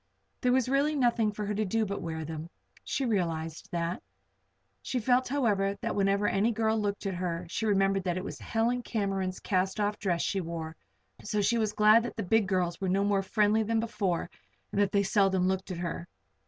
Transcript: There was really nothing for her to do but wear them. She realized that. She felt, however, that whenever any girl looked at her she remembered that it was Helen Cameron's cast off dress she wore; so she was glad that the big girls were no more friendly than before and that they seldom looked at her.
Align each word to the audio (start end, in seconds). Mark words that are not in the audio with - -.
There 0.41 0.51
was 0.51 0.67
really 0.67 0.95
nothing 0.95 1.31
for 1.31 1.45
her 1.45 1.53
to 1.53 1.63
do 1.63 1.85
but 1.85 2.01
wear 2.01 2.25
them. 2.25 2.49
She 2.83 3.05
realized 3.05 3.69
that. 3.71 4.01
She 4.81 4.97
felt, 4.99 5.27
however, 5.27 5.77
that 5.81 5.95
whenever 5.95 6.27
any 6.27 6.51
girl 6.51 6.81
looked 6.81 7.05
at 7.05 7.13
her 7.13 7.45
she 7.51 7.67
remembered 7.67 8.03
that 8.05 8.17
it 8.17 8.23
was 8.23 8.39
Helen 8.39 8.81
Cameron's 8.81 9.39
cast 9.39 9.79
off 9.79 9.99
dress 9.99 10.23
she 10.23 10.41
wore; 10.41 10.75
so 11.23 11.39
she 11.39 11.59
was 11.59 11.73
glad 11.73 12.01
that 12.01 12.15
the 12.15 12.23
big 12.23 12.47
girls 12.47 12.81
were 12.81 12.89
no 12.89 13.03
more 13.03 13.21
friendly 13.21 13.61
than 13.61 13.79
before 13.79 14.27
and 14.71 14.81
that 14.81 14.91
they 14.91 15.03
seldom 15.03 15.47
looked 15.47 15.69
at 15.69 15.77
her. 15.77 16.07